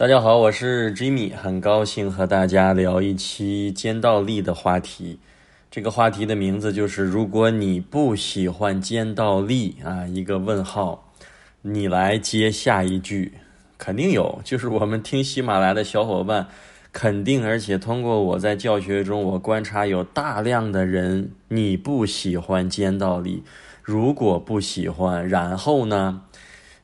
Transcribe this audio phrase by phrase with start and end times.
[0.00, 5.18] 大家好，我是 Jimmy，很高兴和大家聊一期肩倒立的话题。
[5.70, 11.12] 这个话题的名字就是：如果你不喜欢肩倒立啊，一个问号，
[11.60, 13.34] 你来接下一句，
[13.76, 14.40] 肯定有。
[14.42, 16.46] 就是我们听喜马拉雅的小伙伴，
[16.94, 23.42] 肯定，而且通过我在教学中，我观察有大量的人，你不喜欢肩倒立。
[23.82, 26.22] 如果不喜欢，然后呢？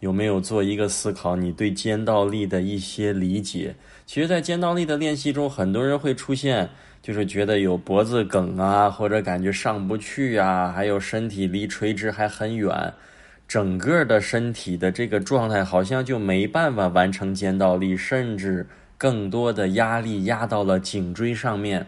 [0.00, 1.36] 有没有做一个思考？
[1.36, 3.74] 你对肩倒立的一些理解？
[4.06, 6.68] 其实，在肩倒立的练习中，很多人会出现，
[7.00, 12.92] 就是觉得有脖子梗啊，或者感觉上不去啊，还有身体离垂直还很远，
[13.48, 18.66] 整个的身体的这个状态好像就没办法完成肩倒立，甚至
[18.98, 21.86] 更多的压力压到了颈椎上面。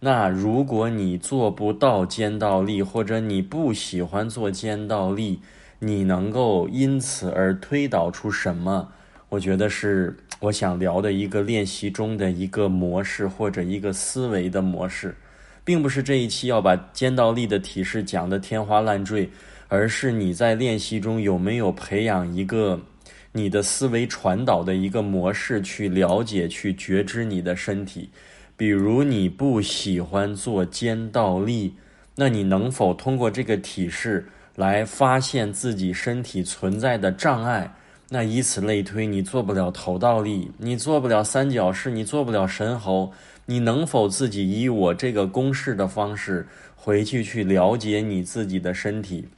[0.00, 5.40] 那如果你做不到肩倒立，或者你不喜欢做肩倒立，
[5.78, 8.88] 你能够因此而推导出什么？
[9.28, 15.14] 我觉得是我想聊的一个练习中的一个模式或者一个思维的模式，
[15.64, 19.28] 并不是这一期要把肩倒立的体式讲得天花乱坠，
[19.68, 22.80] 而是你在练习中有没有培养一个
[23.32, 28.08] 你的思维传导的一个模式，去了解、去觉知你的身体。
[28.56, 31.74] 比如你不喜欢做肩倒立，
[32.16, 34.26] 那你能否通过这个体式？
[34.58, 37.72] 来发现自己身体存在的障碍，
[38.08, 43.12] 那以此类推，你做不了头倒立，你做不了三角式，你做不了神猴，
[43.46, 49.28] 你能否自己以我这个公式的方式回去去了解你自己的身体，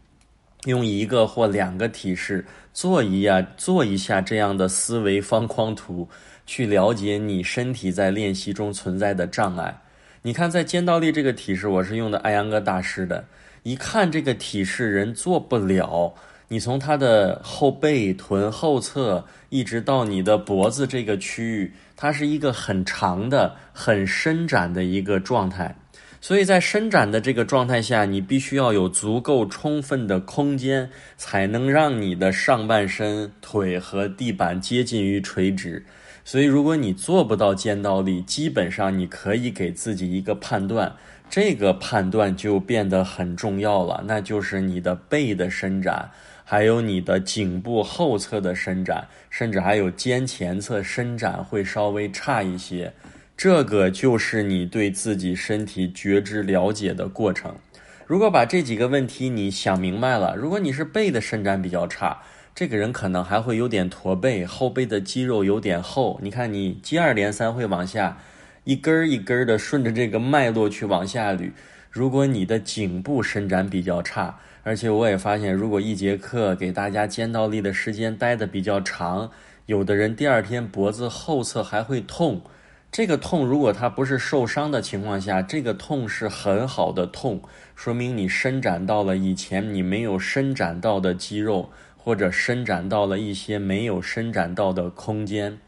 [0.64, 6.08] 用一个或两个体式做一下做一下这样的思维方框图，
[6.46, 9.78] 去了解你身体在练习中存在的障碍。
[10.22, 13.22] 你看，在肩倒立这个体式，我是用的艾扬格大师的。
[13.62, 16.14] 一看这个体式，人做不了。
[16.48, 25.76] 你从他的后背、臀后侧，一直到你的脖子这个区域，它是一个很长的、很伸展的一个状态。
[26.20, 35.84] 所以在伸展的这个状态下，你必须要有足够充分的空间，才能让你的上半身、腿和地板接近于垂直。
[36.24, 40.94] 所以，如果你做不到肩倒立，基本上你可以给自己一个判断。
[41.30, 46.10] 这个判断就变得很重要了，那就是你的背的伸展，
[46.44, 52.92] 还有你的颈部后侧的伸展，甚至还有肩前侧伸展会稍微差一些。
[53.36, 57.54] 这个就是你对自己身体觉知了解的过程。
[58.06, 62.22] 如果把这几个问题你想明白了，如果你是背的伸展比较差，
[62.56, 66.18] 这个人可能还会有点驼背，后背的肌肉有点厚。
[66.20, 68.18] 你看，你接二连三会往下。
[68.64, 71.50] 一根儿一根儿的顺着这个脉络去往下捋。
[71.90, 79.30] 如果你的颈部伸展比较差，而且我也发现，如果一节课给大家肩倒立的时间待的比较长，
[79.66, 82.42] 有的人第二天脖子后侧还会痛。
[82.92, 87.42] 这个痛如果它不是受伤的情况下，这个痛是很好的痛，
[87.74, 95.58] 说明你伸展到了以前你没有伸展到的肌肉，或者伸展到了一些没有伸展到的空间，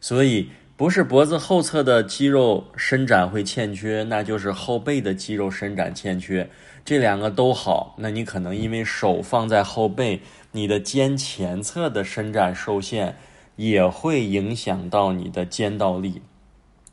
[0.00, 0.50] 所以。
[0.74, 6.48] 不是脖子后侧的肌肉伸展会欠缺，那就是后背的肌肉伸展欠缺。
[6.84, 13.16] 这两个都好，那你可能因为手放在后背，你的肩前侧的伸展受限，
[13.56, 16.22] 也会影响到你的肩倒立。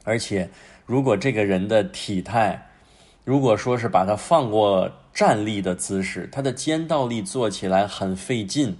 [0.04, 0.50] 而且，
[0.86, 2.70] 如果这个人的体态，
[3.24, 8.78] 如果说是把他放过站立的姿势，他的肩倒立做起来很费劲。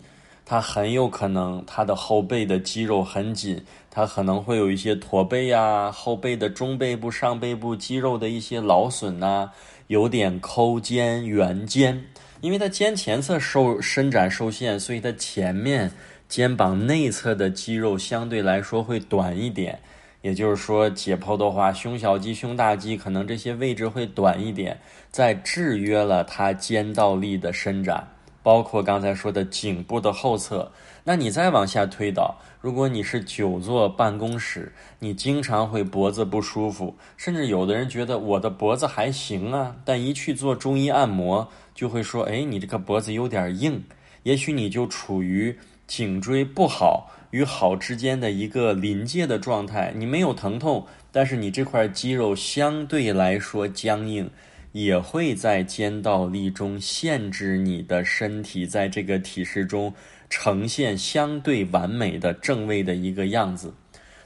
[0.50, 9.52] 他很有可能他的后背的肌肉很紧，他可能会有一些驼背呀，后背的中背部、上背部肌肉的一些劳损呐，
[9.86, 12.04] 有点抠肩、圆肩，
[12.42, 15.92] 因为他肩前侧受伸展受限，所以他前面
[16.28, 19.80] 肩膀内侧的肌肉相对来说会短一点。
[20.24, 24.80] 也就是说，解剖的话，胸小肌、胸大肌可能这些位置会短一点，
[25.12, 28.06] 在制约了他肩倒立的伸展。
[28.50, 30.72] 包括刚才说的颈部的后侧，
[31.04, 43.84] 那你再往下推导，如果你是久坐办公室，你经常会脖子不舒服，甚至有的人觉得我的脖子还行啊，但一去做中医按摩，就会说，哎，你这个脖子有点硬，
[44.24, 54.32] 也许你就处于颈椎不好与好之间的一个临界的状态，你没有疼痛，但是你这块肌肉相对来说僵硬。
[54.72, 59.94] 也会在肩倒立中限制你的身体在这个体式中
[60.30, 63.74] 呈现相对完美的正位的一个样子。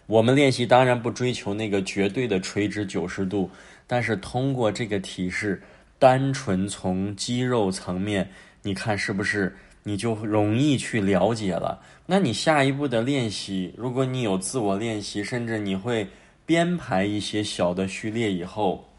[0.06, 3.50] 我们练习当然不追求那个绝对的垂直九十度，
[3.88, 5.62] 但是通过这个体式，
[5.98, 8.30] 单纯从肌肉层面，
[8.63, 11.81] 你看是不是你就容易去了解了。
[12.06, 16.06] 那你下一步的练习，如果你有自我练习，甚至你会
[16.45, 18.93] 编排一些小的序列以后，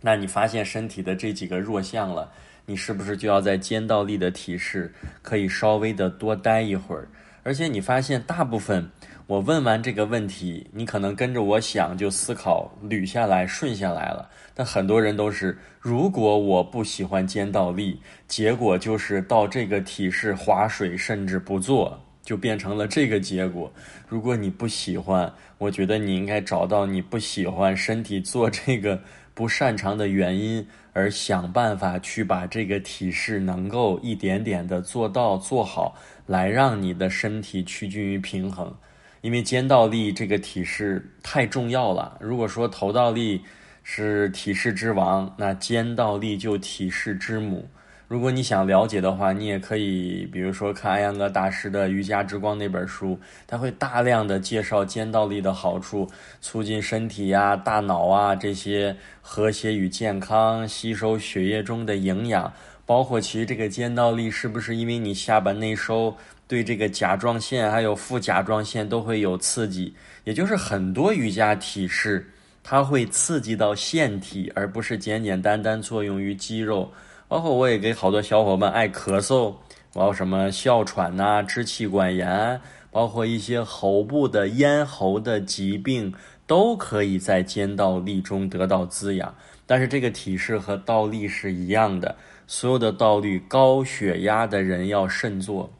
[0.00, 2.32] 那你发现身体的这几个弱项了，
[2.66, 4.92] 你是不是就要在肩倒立的体式
[5.22, 7.08] 可以稍微的多待一会儿？
[7.42, 8.90] 而且你发现大部分。
[9.26, 14.26] 我问完这个问题，你可能跟着我想就思考捋下来顺下来了。
[14.54, 23.72] 但很多人都是，如果我不喜欢肩倒立，结果就是到这个体式划水，甚至不做，就变成了这个结果。
[24.06, 29.00] 如果你不喜欢，我觉得你应该找到你不喜欢身体做这个
[29.32, 35.96] 不擅长的原因，而想办法去把这个体式能够一点点的做到做好，
[36.26, 38.76] 来让你的身体趋近于平衡。
[39.22, 42.18] 因为肩倒立这个体式太重要了。
[42.20, 43.40] 如果说头倒立
[43.82, 47.66] 是体式之王，那肩倒立就体式之母。
[48.08, 56.08] 如果你想了解的话，你也可以，比如说看安阳哥大师的《瑜伽之光》那本书，他会大量的介绍肩倒立的好处，
[56.40, 62.50] 促进身体呀、大脑啊这些和谐与健康，吸收血液中的营养，
[62.86, 66.16] 包括其实这个肩倒立是不是因为你下巴内收。
[66.46, 69.94] 对这个甲状腺还有副甲状腺都会有刺激，
[70.24, 72.26] 也就是很多瑜伽体式，
[72.64, 76.90] 它会刺激到腺体，而不是简简单单作用于肌肉。
[77.28, 79.54] 包括我也给好多小伙伴爱咳嗽，
[79.92, 82.58] 包括什么哮喘呐、支气管炎，
[82.90, 86.12] 包括一些喉部的咽喉的疾病，
[86.46, 89.34] 都可以在肩倒立中得到滋养。
[89.66, 92.16] 但是这个体式和倒立是一样的，
[92.46, 95.70] 所有的倒立高血压的人要慎做。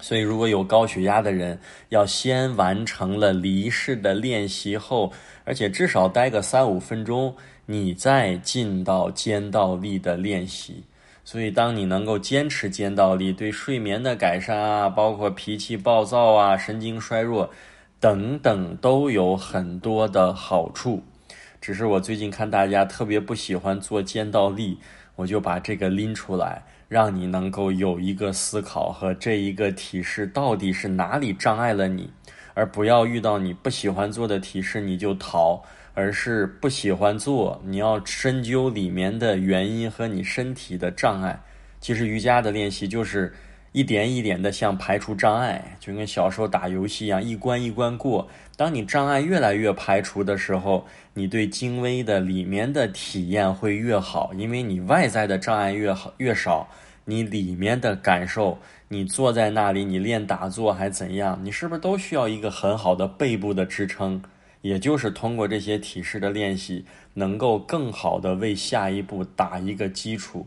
[0.00, 1.58] 所以，如果有高血压的人，
[1.88, 5.12] 要先完成了离式的练习后，
[5.44, 7.34] 而且至少待个三五分钟，
[7.70, 10.84] 你再进到肩倒立的练习。
[11.22, 17.50] 所以，当你能够坚持肩倒立，对睡眠的改善啊，包括脾气暴躁啊、神经衰弱
[18.00, 21.02] 等等，都有很多的好处。
[21.60, 24.78] 只是我最近看大家特别不喜欢做肩倒立，
[25.16, 26.62] 我就把这个拎出来。
[26.88, 32.08] 让你能够有一个思考和这一个提示到底是哪里障碍了你，
[32.54, 35.62] 而不要遇到你不喜欢做的提示你就逃，
[35.98, 41.40] 而是不喜欢做，你要深究里面的原因和你身体的障碍。
[41.80, 43.34] 其实瑜伽的练习就是
[43.72, 48.28] 一点一点的像排除障碍，就跟小时候打游戏一样，一关一关过。
[48.56, 56.68] 当你障碍越来越排除的时候，你对精微的里面的体验会越好，因为你外在的障碍越好越少，
[57.06, 61.40] 你里面的感受，你坐在那里，你练打坐还怎样？
[61.42, 64.22] 你是不是都需要一个很好的背部的支撑？
[64.60, 66.84] 也就是通过这些体式的练习，
[67.14, 70.46] 能够更好的为下一步打一个基础，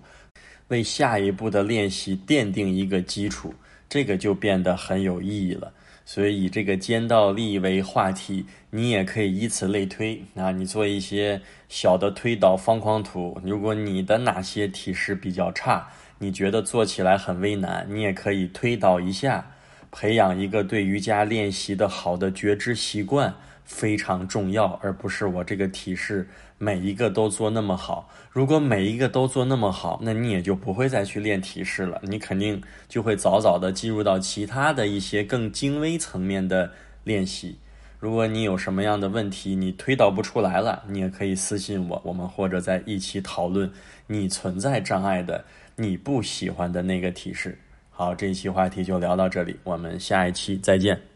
[0.68, 3.54] 为下一步的练习奠定一个基础，
[3.90, 5.72] 这个就变得很有意义了。
[6.04, 13.40] 所以以这个肩倒立为话题，你也可以以此类推啊，你做一些小的推导方框图。
[13.44, 15.88] 如果你的哪些体式比较差，
[16.18, 19.51] 你觉得做起来很为难，你也可以推导一下，
[19.92, 23.36] 培养一个对瑜伽练习的好的觉知习惯。
[23.64, 26.28] 非常重要，而不是我这个体式
[26.58, 28.10] 每一个都做那么好。
[28.30, 36.74] 如果每一个都做那么好，那你也就不会再去练体式了，你肯定就会早早的进入到其他的一些更精微层面的
[37.06, 37.60] 练习。
[37.98, 43.72] 如果你有什么样的问题，你推导不出来了，你也可以私信我，我们或者在一起讨论
[44.08, 45.46] 你存在障碍的、
[45.78, 47.58] 你不喜欢的那个体式。
[48.02, 51.11] 好，这一期话题就聊到这里，我们下一期再见。